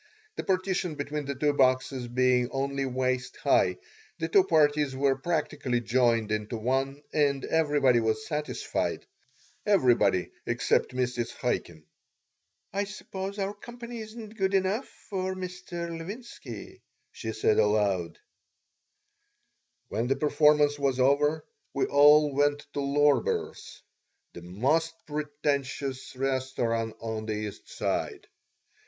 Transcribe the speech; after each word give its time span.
The 0.35 0.43
partition 0.43 0.95
between 0.95 1.25
the 1.25 1.35
two 1.35 1.53
boxes 1.53 2.07
being 2.07 2.49
only 2.49 2.87
waist 2.87 3.37
high, 3.37 3.77
the 4.17 4.27
two 4.27 4.43
parties 4.43 4.95
were 4.95 5.15
practically 5.15 5.79
joined 5.79 6.31
into 6.31 6.57
one 6.57 7.03
and 7.13 7.45
everybody 7.45 7.99
was 7.99 8.25
satisfied 8.25 9.05
everybody 9.63 10.31
except 10.47 10.95
Mrs. 10.95 11.37
Chaikin 11.39 11.83
"I 12.73 12.85
suppose 12.85 13.37
our 13.37 13.53
company 13.53 13.99
isn't 13.99 14.37
good 14.39 14.55
enough 14.55 14.87
for 15.11 15.35
Mr. 15.35 15.95
Levinsky," 15.95 16.81
she 17.11 17.31
said, 17.31 17.59
aloud 17.59 18.17
When 19.89 20.07
the 20.07 20.15
performance 20.15 20.79
was 20.79 20.99
over 20.99 21.45
we 21.75 21.85
all 21.85 22.33
went 22.33 22.65
to 22.73 22.79
Lorber's 22.79 23.83
the 24.33 24.41
most 24.41 24.95
pretentious 25.05 26.15
restaurant 26.15 26.95
on 27.01 27.27
the 27.27 27.33
East 27.35 27.69
Side. 27.69 28.25